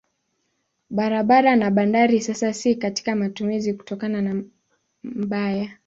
Barabara 0.89 1.55
na 1.55 1.71
bandari 1.71 2.21
sasa 2.21 2.53
si 2.53 2.75
katika 2.75 3.15
matumizi 3.15 3.73
kutokana 3.73 4.21
na 4.21 4.43
mbaya. 5.03 5.77